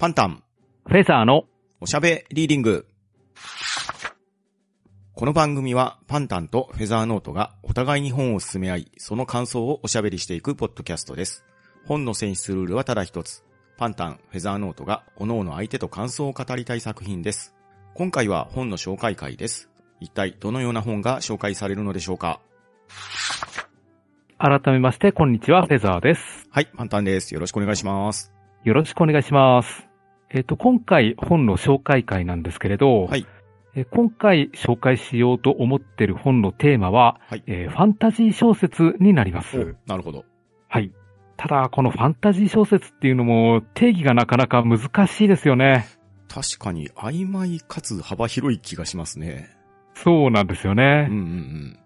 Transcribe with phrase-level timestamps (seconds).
[0.00, 0.42] パンタン、
[0.86, 1.44] フェザーの
[1.78, 2.86] おしゃべリーディング。
[5.12, 11.44] この番組はパンタンとフェザーノートがお互いに本を進め合い、その感想をおしゃべりしていくポッドキャストです。
[11.84, 13.44] 本の選出ルールはただ一つ。
[13.76, 17.54] パンタン、フェザーノートが各々相手と感想を語りたい作品です。
[17.92, 19.68] 今回は本の紹介会です。
[20.00, 22.40] 一体どのような本が紹介されるのでしょうか？
[24.38, 26.48] 改めまして、こんにちは、フェザーです。
[26.50, 27.34] はい、パンタンです。
[27.34, 28.32] よろしくお願いします。
[28.64, 29.89] よろしくお願いします。
[30.32, 33.26] えっ、と、今回本の紹介会なんですけれど、はい
[33.74, 39.76] えー今回紹介しようと思ってる本のテーマは、はいえーファンタジー小説になります。
[39.86, 40.24] なるほど。
[40.68, 40.92] はい。
[41.36, 45.86] ただ、このファンタジー小説っていうのも定義がなかなか難しいですよね。
[46.28, 49.50] 確かに曖昧かつ幅広い気がしますね。
[49.94, 51.08] そうなんですよね。
[51.10, 51.78] うんうん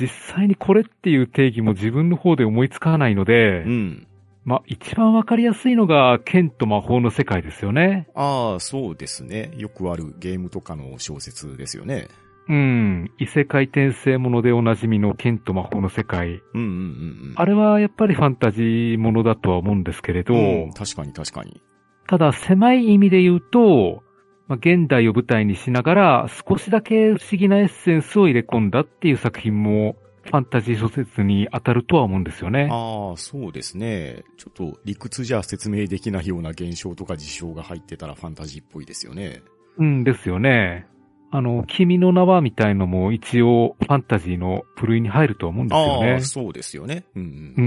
[0.00, 4.06] 実際にこれっていう定義も自分の方で思いつかないので、うん。
[4.44, 4.50] うん。
[4.50, 8.08] まあ、一番わかりやすいのが剣と魔法の世界ですよね。
[8.14, 9.52] ああ、そうですね。
[9.56, 12.08] よくあるゲームとかの小説ですよね。
[12.48, 13.10] うん。
[13.18, 16.40] 異世界転生ものでおなじみの剣と魔法の世界。
[16.54, 17.34] うんうんうんうん。
[17.36, 21.62] あれはやっぱりファンタジーものだとは思うんですけれど、うん確かに確かに。
[22.08, 24.02] ただ狭い意味で言うと、
[24.48, 32.68] まあ、現代を舞台にしながら少しだけ不思議なエッセンスを入れ込んだっていう作品もファンタジー小説に当たるとは思うんですよね。
[32.70, 34.24] ああ、そうですね。
[34.36, 39.42] ちょっと理屈じゃ説明できないような現象とか事象が入ってたらファンタジーっぽいですよね。
[39.78, 40.86] うんですよね。
[41.30, 46.20] あの、君の名はみたいのも一応ファンタジーの部類に入ると思うんですよねああ、。
[46.20, 47.04] そうですよね。
[47.16, 47.64] うんううん。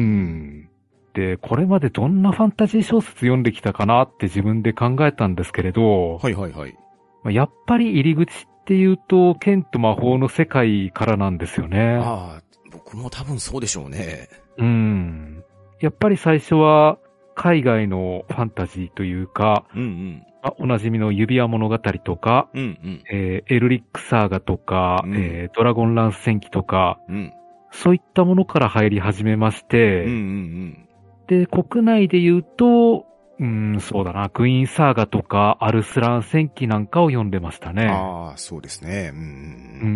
[0.61, 0.69] ん。
[1.15, 6.77] で、これまでどんなファンタジー小説読んできたかなって自分で考えたんですけれど、はいはいはい。
[7.23, 11.99] まあやっぱり入り口っていうと、剣と魔法の世界からなんですよね。
[12.03, 12.43] ああ、
[12.85, 14.29] 僕も多分そうでしょうね。
[14.57, 15.43] うん。
[15.81, 16.97] やっぱり最初は、
[17.35, 20.23] 海外のファンタジーというか、うんうん。
[20.41, 23.03] まあおなじみの指輪物語とか、うんうん。
[23.11, 27.33] えーエルリックサーガとか、うんえードラゴンランス戦記とか、うん。
[27.71, 30.87] そういったものから入り始めまして、うんうん
[31.27, 33.05] で、国内で言うと、
[33.37, 37.75] うん、そうだな、クイーンサーガとか、アルスラン戦記なんかを読んでましたうん。
[37.77, 37.87] ね。
[37.87, 39.11] ああ、そうですね。
[39.11, 39.89] うんううんうん。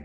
[0.00, 0.04] ん。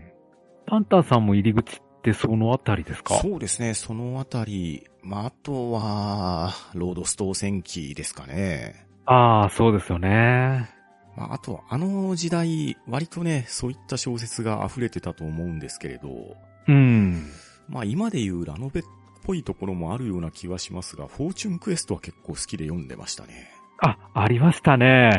[0.66, 1.80] パンタンさんも入り口っ
[2.12, 3.14] てそのあたりですか？
[3.14, 3.74] そうですね。
[3.74, 8.86] そのあたり、まあ、あとは、ロードストー戦記ですかね。
[9.06, 10.70] ああ、そうですよね。
[11.16, 16.36] まあ、あと、あの時代、割とね、そういった小説が溢れてたと思うんですけれど、
[16.68, 17.30] うん。
[17.68, 18.84] まあ、今で言うラノベっ
[19.24, 23.50] ぽいところもあるような気はしますが、フォーチュンクエストは結構好きで読んでましたね。
[23.80, 25.10] あ、ありましたね。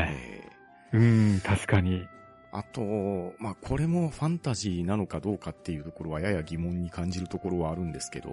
[0.93, 0.99] えう
[1.37, 2.05] ん、確かに。
[2.53, 8.29] ーあと、まあ、これもファンタジーなのかどうかっていうところはやや疑問に感じるところはあるんですけど、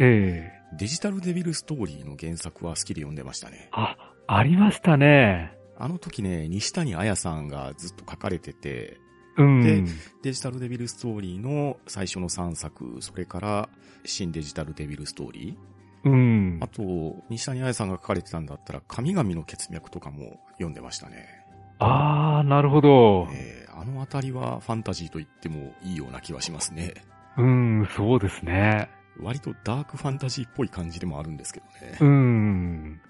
[0.00, 3.68] ええデジタルデビルストーリーの原作は好きで読んでましたね。
[3.72, 3.96] あ、
[4.26, 5.52] ありましたね。
[5.78, 8.98] あの時ね、西谷彩さんがずっと書かれてて、
[9.36, 9.62] うん。
[9.62, 9.84] で
[10.22, 13.68] デジタルデビルストーリーの最初の3作、それから
[14.04, 16.10] 新デジタルデビルストーリー。
[16.10, 16.68] うんあ。
[16.68, 21.45] と、西谷彩さんが書かれてたんだったら、神々の血脈とかも読んでましたね。
[21.78, 23.28] ああ、なるほど。
[23.32, 26.94] えーあのあたりはファンタジーと言ってもいいような気はしますね。
[27.36, 28.88] うん、そうですね。
[29.20, 31.98] 割とダークファンタジーっぽい感じでもあるんですけどね。
[32.00, 33.00] うん。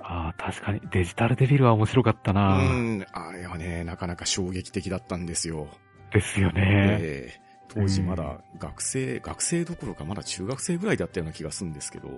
[0.00, 2.56] ああ、確かにデジタルデビルは面白かったうな。
[2.62, 5.66] ん、あれはね、なかなか衝撃的だったんですよ。
[6.12, 6.98] ですよね。
[7.00, 7.41] えー
[7.74, 12.08] 当時まだ学生、学生どころかまだ中学生ぐらいだったような気がするんですけど、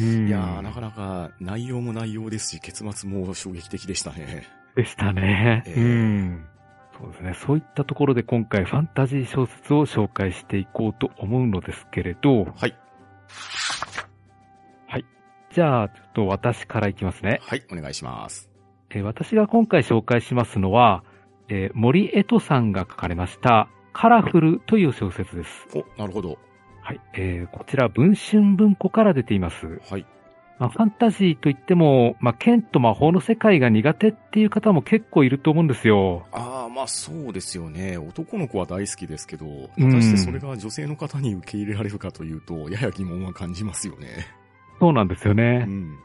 [0.00, 4.46] うんいやー、なかなか内容も内容ですし、結末も衝撃的でしたね。
[4.76, 5.62] でしたね。
[5.66, 6.46] ええうん。
[6.98, 7.34] そうですね。
[7.34, 12.76] そういったところで今回ファンタジー小説を紹介していこうと思うのですけれど、はい。
[15.54, 17.38] じゃあ、ちょっと私からいきますね。
[17.42, 18.48] はい、お願いします。
[18.88, 21.04] えー私が今回紹介しますのは、
[21.48, 25.50] えー森江戸さんが書かれました、カラフルという小説です。
[25.74, 26.38] お、なるほど。
[26.82, 27.00] はい。
[27.14, 29.80] えーこちら、文春文庫から出ています。
[29.88, 30.06] はい。
[30.58, 36.26] まあ、ファンタジーといっても、まあ、剣と魔法の世界が苦手っていう方も結構いると思うんですよ。
[36.32, 37.98] ああ、まあそうですよね。
[37.98, 39.50] 男の子は大好きですけど、う
[39.86, 44.26] ん果たしてそれが女性の方に受け入れられるかというと、やや疑問は感じますよね。
[44.80, 45.64] そうなんですようね。
[45.64, 45.96] ん。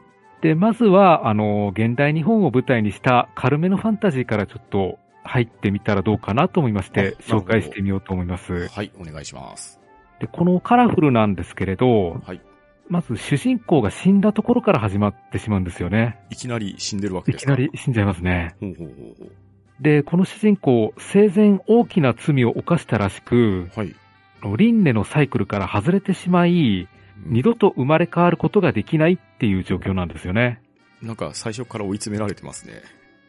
[0.42, 8.68] で、まずは、あの、現代日本を舞台にした軽めのファンタジーからちょっと入ってみたらどうかなと思いまして、紹介してみようと思います。
[8.68, 9.78] はい、お願いします。
[10.20, 12.40] で、このカラフルなんですけれど、はい。
[12.88, 16.18] まず主人公が死んだところから始まってしまうんですよね。
[16.30, 17.52] いきなり死んでるわけいきですか？
[17.52, 18.56] なり死んじゃいますね。
[18.60, 19.32] ほうほうほうほう。
[19.78, 23.94] で、この主人公、生前大きな罪を犯したらしく、はい。
[24.42, 26.88] 輪廻のサイクルから外れてしまい、
[27.26, 30.62] 二度と生まれ変わることができないっていう状況なんですよね。
[31.02, 32.74] なんか最初から追い詰められてますね。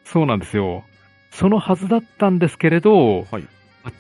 [0.06, 0.86] そうなんですよ。
[1.32, 3.48] そのはずだったんですけれど、はい。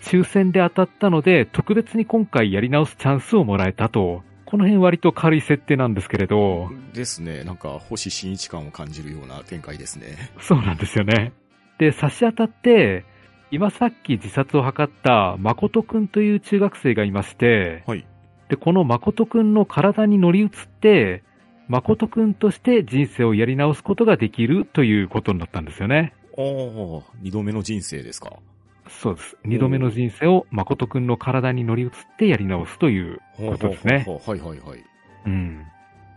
[0.02, 4.24] 抽選で当たったので、特別に今回やり直すチャンスをもらえたと。
[4.46, 7.44] この辺割と軽い設定なんですけれど、ですね。
[7.44, 10.32] なんか、星新一感を感じるような展開ですね。
[10.40, 11.34] そうなんですよね。
[11.78, 13.06] で、差し当たって、
[13.52, 18.06] 今さっき自殺を図った誠くんという中学生がいまして、はい。
[18.50, 20.50] で、この誠くんの体に乗り移っ
[20.82, 21.24] て、
[21.68, 26.14] 誠くんとして人生をやり直すことができるということになったんですよね。
[26.40, 28.40] ああ、二度目の人生ですか。
[28.88, 29.38] そうです。
[29.44, 34.06] 二度目の人生を誠くんの体に乗り移ってやり直すということですね。
[34.26, 34.84] はいはいはい。
[35.26, 35.66] うん。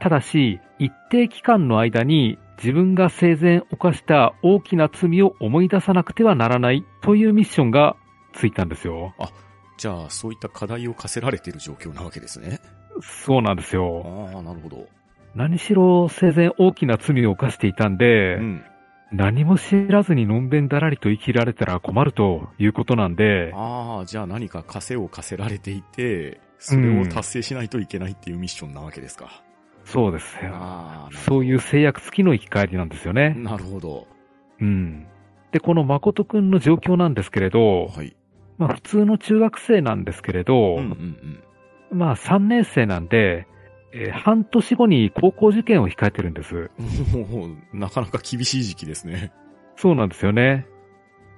[0.00, 7.96] ただし、一定期間の間に自分が生前犯した大きな罪を思い出さなくてはならないというミッションが
[8.32, 9.14] ついたんですよ。
[9.76, 12.60] じゃあ、そういった課題を課せられている状況なわけですね。
[13.00, 14.30] そうなんですあよ。
[14.34, 14.86] あ、なるほど。
[15.34, 18.64] 何しろ生前大きな罪を犯していたんで、うん。
[19.12, 29.42] 何も知らずにのんべんだらりと生きられたら困るということなんで、ああ、じゃあ何か枷を課せられていて、それを達成しないといけないっていうミッションなわけですか。
[29.84, 30.52] そうですよ。
[30.54, 33.34] ああ、そういう制約付きの生き返りなんですよね。
[33.36, 34.06] なるほど。
[34.60, 35.06] うん。
[35.50, 38.16] で、この誠くんの状況なんですけれど、はい。
[38.58, 41.42] まあ普通の中学生なんですけれど、うんうん
[41.90, 43.46] まあ3年生なんで、
[43.92, 46.70] えー半年後に高校受験を控えてるんです。
[47.14, 47.20] うん。
[47.30, 49.32] もう、なかなか厳しい時期ですね。
[49.76, 50.66] そうなんですよね。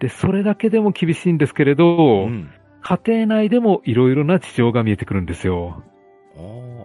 [0.01, 2.51] で、それだけでも厳しいんですけれど、うん。
[2.83, 5.83] 家庭内でもいろいろな事情が見えてくるんですよ。
[6.37, 6.41] あ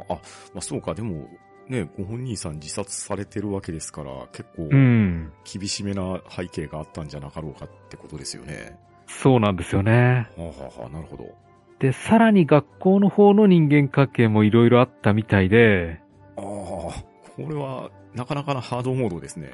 [0.09, 0.21] あ、あ、
[0.53, 1.27] まあそうか、でも、
[1.67, 5.31] ね、ご本人さん自殺されてるわけですから、結構うん。
[5.43, 8.77] 厳しめな背景があったんじゃなかろうかってことですよね。
[9.07, 10.29] そうなんですよね。
[10.37, 11.48] はあ、はあはあ、なるほど。
[11.79, 16.01] で、さらに学校の方の人間関係もいろいろあったみたいで、
[16.37, 17.01] ああ、こ
[17.37, 19.53] れは、なかなかなハードモードですね。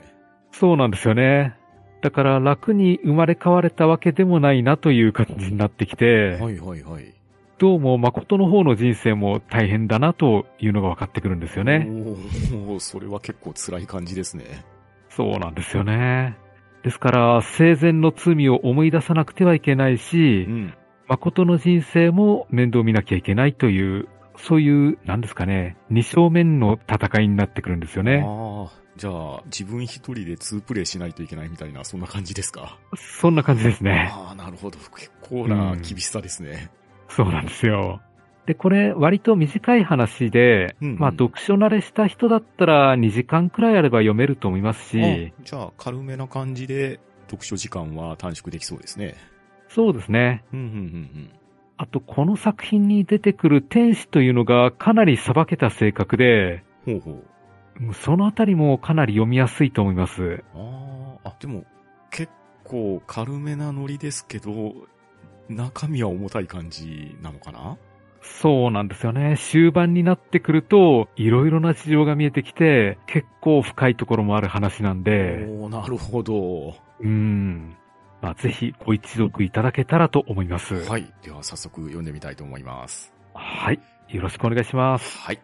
[0.51, 1.56] そうなんですよね。
[2.01, 7.13] だから楽に生まれ変われたわけでもないなという感じになってきて、はいはいはい。
[7.57, 11.88] どうも誠の方の人生も大変だなというのが分かってくるんですよね。
[12.69, 14.66] おお、それは結構辛い感じですね。
[15.10, 16.38] そうなんですよね。
[16.83, 20.74] ですから、生前の罪を思い出さなくてはいけないしう、ん。
[21.07, 24.07] 誠の人生も面倒見なきゃいけないという、
[24.38, 28.24] そういう、なんですかね、二正面の戦いになってくるんですよね。
[28.25, 32.78] ああ、じゃあ、自分一人で2プレイしないといけないみたいな、そんな感じですか？
[32.96, 34.10] そんな感じですね。
[34.12, 34.78] ああ、なるほど。
[34.78, 36.69] 結構な厳しさですね。
[37.08, 38.01] そうなんですよ。
[38.46, 49.16] で、これ、割と短い話で、うんうんまあ、読書慣れした人だったら2時間くらいあれば読めると思いますし、あじゃあ、軽めな感じで、読書時間は短縮できそうですね。
[49.75, 50.45] そうですね。
[50.54, 51.30] うん、うん、うん、
[51.75, 57.00] あと、この作品に出てくる天使というのがかなり裁けた性格で、うん。
[57.01, 57.24] ほうほ
[57.92, 57.94] う。
[57.94, 60.45] そのあたりもかなり読みやすいと思います。
[60.54, 61.66] ああ、あ、でも、
[62.10, 62.31] 結
[62.63, 64.74] 構軽めなノリですけど、
[65.50, 67.77] 中身は重たい感じなのかな？
[68.22, 69.36] そうなんですよね。
[69.38, 76.74] 終盤になってくると、いろいろな事情が見えてきて、結構深いところもある話なんで、おーなるほど。
[77.01, 77.75] うん。
[78.25, 80.83] まあ、ぜひご一読いただけたらと思います。
[80.89, 81.13] はい。
[81.22, 83.13] では、早速読んでみたいと思います。
[83.36, 83.80] はい。
[84.10, 85.19] よろしくお願いします。
[85.19, 85.39] はい。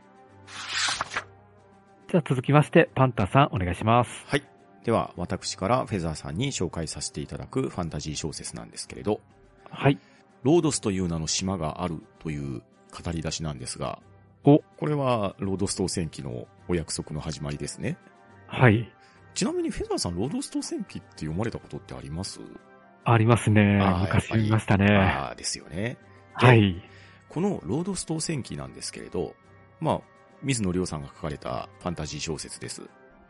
[2.09, 4.09] じゃあ続きまして、パンタンさんお願いします。
[4.25, 4.43] はい。
[4.83, 9.21] では、私からフェザーさんに紹介させていただくファンタジー小説なんですけれど、
[9.69, 9.99] はい。
[10.41, 13.99] ロードスという名の島があるという語り出しなんですが、
[14.43, 17.95] おこれはロードス当選記のお約束の始まりですね。
[18.47, 18.91] はい。
[19.35, 22.39] ちなみにフェザーさん、ロードス当選記って読まれたことってあります？
[23.03, 24.85] ありますね昔見ましたね。
[24.95, 25.97] ああ、ですよね。
[26.33, 26.81] はい。
[27.29, 29.35] このロードス当選記なんですけれど、
[29.79, 30.01] まあ、
[30.43, 32.83] 水野亮さんが書かれたファンタジー小説です。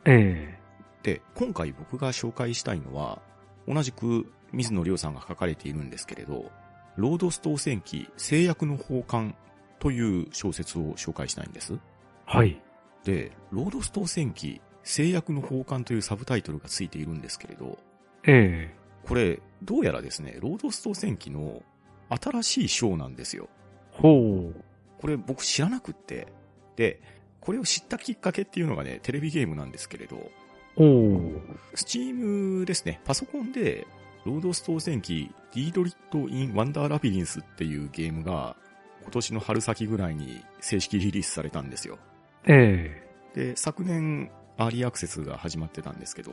[0.06, 0.58] え
[1.04, 3.22] で、今回僕が紹介したいのは、
[3.68, 6.52] 同じく水野亮さんが書かれているんですけれど、
[6.96, 9.36] ロードス当選記制約の奉還
[9.80, 11.74] という小説を紹介したいんです。
[11.74, 11.78] え
[12.26, 12.62] はい。
[13.04, 17.78] で、ロードス島戦記誓約の宝冠というサブタイトルがついているんですけれど、
[18.26, 18.74] え
[19.06, 21.62] これ、どうやらですね、ロードス島戦記の
[22.10, 23.50] 新しい章なんですよ。
[23.94, 24.64] えほう。
[25.00, 26.28] これ僕知らなくって。
[26.76, 27.02] で、
[27.40, 30.32] これを知ったきっかけっていうのがね、テレビゲームなんですけれど、
[30.78, 31.42] おー。
[31.76, 33.88] Steam ですね、パソコンで、
[34.26, 38.56] ロードス島戦記、ディードリット・イン・ワンダー・ラビリンスっていうゲームが、
[39.02, 41.98] 今年の春先ぐらいに正式リリースされたんですよ。
[42.46, 43.04] え
[43.34, 46.32] で、昨年、アーリーアクセスが始まってたんですけど、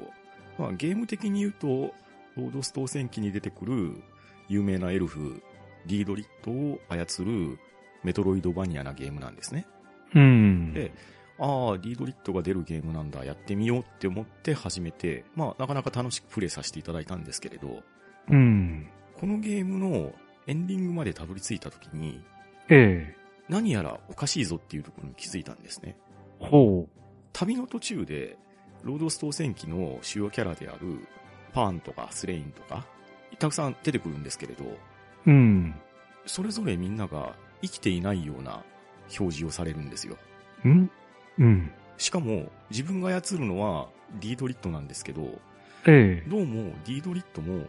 [0.58, 1.94] まあ、ゲーム的に言うと、
[2.38, 4.02] ロードス当選記に出てくる
[4.49, 5.42] 有名なエルフ、
[5.87, 7.59] ディードリットを操る
[8.02, 9.66] メトロイドバニアなゲームなんですね。
[10.14, 10.73] えうん。
[10.73, 10.92] で
[11.40, 17.83] ああ、ディードリットが出るゲームなんだ、やってみようって思って始めて、まあ、なかなか楽しくプレイさせていただいたんですけれど、
[18.30, 18.88] うん。
[19.14, 20.12] このゲームの
[20.47, 22.23] エンディングまでたどり着いた時に、
[22.68, 23.18] ええ
[23.49, 25.97] 何やらおかしいぞっていうところに気づいたんですね。
[26.38, 26.87] ほ
[27.33, 28.37] 旅の途中で、
[28.83, 31.07] ロードストー戦記の主要キャラである、
[31.58, 32.86] パーンとかスレインとか、
[33.40, 34.68] たくさん出てくるんですけれど、う。
[35.26, 35.74] うん。
[36.24, 38.62] それぞれみんなが生きていないような
[39.18, 40.16] 表示をされるんですよ。
[40.64, 40.88] ん？
[41.38, 41.72] うん。
[41.96, 43.88] しかも、自分が操るのは
[44.20, 45.40] ディードリットなんですけど、
[45.84, 47.66] ええどうもディードリットも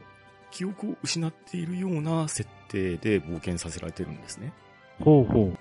[0.52, 4.54] 記憶を失っているような設定で冒険させられてるんですね。
[5.00, 5.52] ほうほ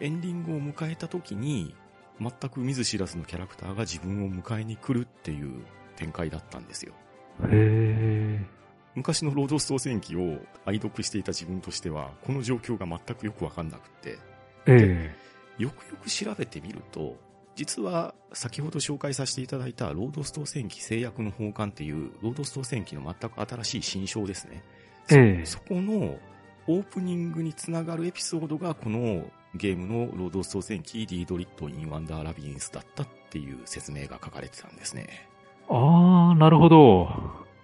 [0.00, 1.76] エンディングを迎えた時に、
[2.18, 5.62] 全く見ず知らずのキャラクターが自分を迎えに来るっていう
[5.94, 6.94] 展開だったんですよ。
[7.40, 7.46] う。
[7.46, 8.46] へえ。
[8.94, 14.18] 昔のロードストー戦記を愛読していた自分としては、この状況が全くよくわかんなくって、
[14.66, 15.14] え
[15.58, 17.16] よくよく調べてみると、
[17.54, 24.62] 実は先ほど紹介させていただいたロードストー戦記制約の奉還っていうロードストー戦記の全く新しい新章ですね。
[25.10, 25.16] え。
[25.16, 25.46] ええ。
[25.46, 26.18] そこの
[26.66, 29.24] オープニングにつながるエピソードがこの
[29.54, 35.28] ゲームのロードス島戦記ディードリット・イン・ワンダー・ラビリンスだったっていう説明が書かれてたんですね。
[35.72, 37.08] ああ、なるほど。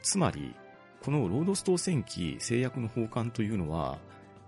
[0.03, 0.55] つまり、
[1.03, 3.99] このロードス島戦記誓約の宝冠というのは、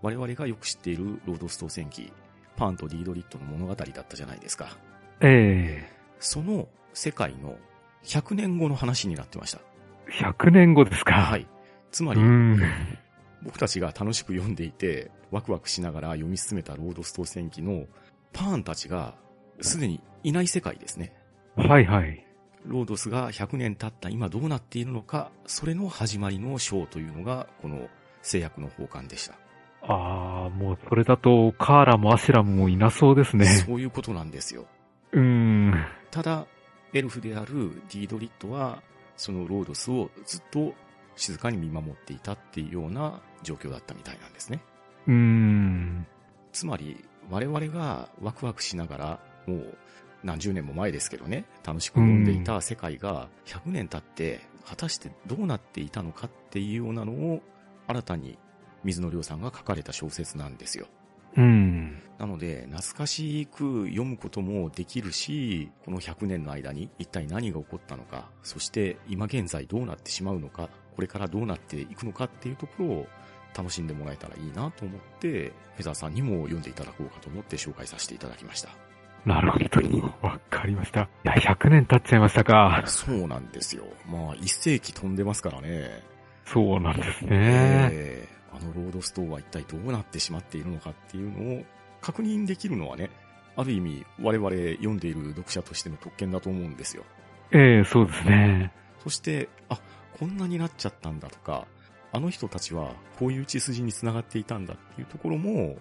[0.02, 2.12] 我々がよく知っているロードストー戦記、
[2.56, 4.76] パーンとディードリットの物語だったじゃないですか。
[5.20, 5.86] え
[6.18, 7.58] その世界の
[8.04, 9.60] 100年後の話になってました。
[10.08, 10.24] え。
[10.24, 11.12] 100年後ですか。
[11.12, 11.46] はい。
[11.90, 12.60] つまり、うん。
[13.42, 17.86] 僕たちが楽しく読んでいて、ワクワクしながら読み進めたロードストー戦記の
[18.32, 19.14] パーンたちが、
[19.60, 21.14] すでにいない世界ですね。
[21.56, 22.26] はいはい。
[22.64, 27.88] ロードスが100年経った今どうなっているのか、それの始まりの章というのが、この
[28.22, 29.34] 制約の奉還でした。
[29.82, 33.46] ああ、もうそれだと、カーラもアシュラムもいなそうですね。
[33.46, 34.66] そういうことなんですよ。
[35.12, 35.72] うん。
[36.10, 36.46] ただ、
[36.92, 38.82] エルフであるディードリットは、
[39.16, 40.74] そのロードスをずっと
[41.16, 44.60] 静かに見守っていたっていうような状況だったみたいなんですね。
[45.06, 46.06] うん。
[46.52, 49.78] つまり、我々がワクワクしながら、もう
[50.22, 57.42] 何十年も前ですけどね、楽しく読んでいた世界が100年経って、果たしてどうなっていたのかっていうようなのを、
[57.86, 58.38] 新たに
[58.84, 60.86] 水野亮さんが書かれた小説なんですよ。
[61.36, 62.02] うん。
[62.18, 73.06] なので、懐かしく読むこともできるし、この100年の間に一体何が起こったのか、そして今現在どうなってしまうのか、これからどうなっていくのかっていうところを
[73.56, 78.70] 楽しんでもらえたらいいなと思って、フェザーさんにも読んでいただこうかと思って紹介させていただきました。
[79.24, 80.26] なるほど。
[80.26, 81.02] わかりました。
[81.02, 82.82] いや、100年経っちゃいましたか。
[82.86, 83.84] そうなんですよ。
[84.08, 86.02] まあ、一世紀飛んでますからね。
[86.46, 87.28] そうなんですね。
[87.92, 91.64] えーあのロードストーは一体どうなってしまっているのかっていうのを
[92.00, 93.10] 確認できるのはね、
[93.56, 97.04] ある意味我々読んでいる読者としての特権だと思うんですよ。
[97.52, 98.72] ええそうですね。
[99.02, 99.80] そして、あ、
[100.18, 101.66] こんなになっちゃったんだとか、
[102.12, 105.76] あの人たちはこういう血筋に繋がっていたんだっていうところも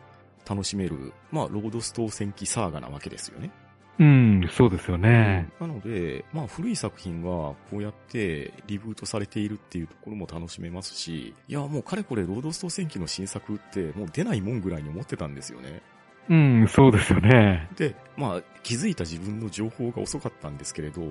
[0.47, 3.51] 楽しめる、まあ、ロードストー戦記サーガなわけですよね。
[3.99, 5.49] うん、そうですよね。
[5.59, 15.81] なので、まあ、古い作品がこうやってリブートされているっていうところも楽しめますし、いや、もうかれこれロードストー戦記の新作ってもう出ないもんぐらいに思ってたんですよね。
[16.29, 17.67] うん、そうですよね。
[17.75, 21.01] で、まあ、気づいた自分の情報が遅かったんですけれど、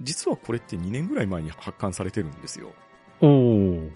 [0.00, 2.72] 実はこれって2年ぐらい前に発刊されてるんですよ。
[3.20, 3.90] おー。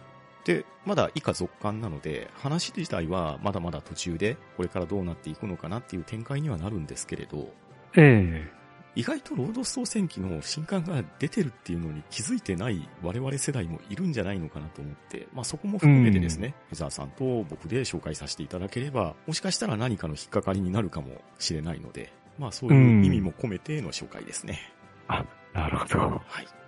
[0.45, 7.53] で、まだ以下続刊なので、話自体はまだまだ途中で、これからどうなっていくのかなっていう展開にはなるんですけれど、
[7.97, 8.51] え
[8.97, 24.73] 意外とロードストー戦記の新刊が出てるっていうのに気づいてない我々世代もいるんじゃないのかなと思って、まあそこも含めてですね、フェザーさんと僕で紹介させていただければ、もしかしたら何かの引っかかりになるかもしれないので、まあそういう意味も込めての紹介ですね。
[25.09, 25.99] えなるほど。
[25.99, 26.60] はい。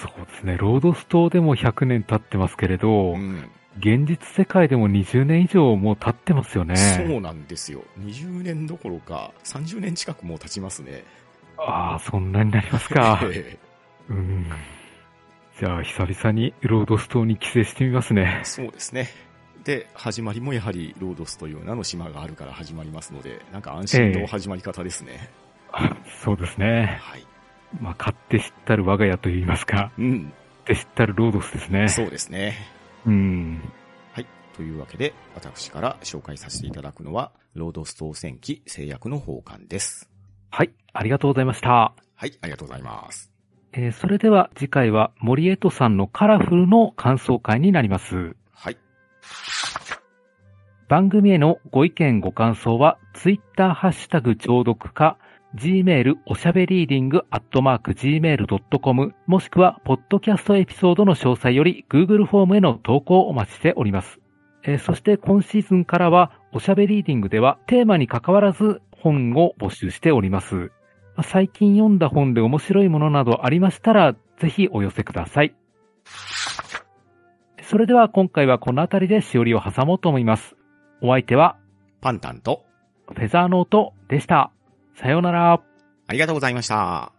[0.00, 0.56] そうですね。
[0.56, 3.50] ロードストーでも100年経ってますけれど、うん。
[3.78, 6.76] 現実世界でも20年以上もう経ってますよね。
[6.76, 7.84] そうなんですよ。
[8.00, 11.04] 20年どころか30年近くもう経ちますね。
[11.56, 13.20] ああ、そんなになりますか。
[13.32, 13.56] え
[14.08, 14.46] うん。
[15.58, 18.44] じゃあ、久々にロードストーに帰省してみますねえ。
[18.44, 19.08] そうですね。
[19.64, 25.30] で、始まりもやはりロードスという名の島があるから始まりますので、なんか安心の始まり方ですね。
[25.72, 26.98] あそうですね。
[27.02, 27.26] はい。
[27.80, 30.22] まあ、買って知ったる我が家といいますか、うん。
[30.66, 31.88] 買って知ったるロードスですね。
[31.88, 32.54] そうですね。
[33.06, 33.62] うん。
[34.12, 34.26] はい。
[34.54, 40.08] というわけで、私から紹介させていただくのは、ロードストー戦記制約の奉還です。
[40.50, 41.68] はい、ありがとうございました。
[42.14, 43.30] はい、ありがとうございます。
[43.72, 48.34] えーそれでは次回は森江戸さんのカラフルの感想会になります。
[48.52, 48.78] はい。
[50.88, 55.18] 番組へのご意見ご感想は、ツイッターハッシュタグ聴読か、
[55.54, 64.20] gmail おしゃべりーディングアットマーク gmail.com もしくは、ポッドキャストエピソードの詳細より Google フォームへの投稿をお待ちしております。
[64.64, 70.54] えーそして今シーズンからは、おしゃべりーディングではテーマに関わらず本を募集しております。
[70.54, 70.70] ま
[71.18, 75.54] あ最近読んだ本で面白いものなどありましたら、ぜひお寄せください。
[77.62, 80.56] それでは今回はこの辺りでしおりを挟もうと思います。
[81.02, 81.56] お相手は、
[82.00, 82.64] パンタンと、
[83.06, 84.52] フェザーノートでした。
[84.98, 85.60] さようなら。
[86.08, 87.17] ありがとうございました。